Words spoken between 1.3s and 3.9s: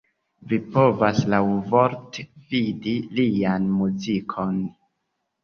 laŭvorte vidi lian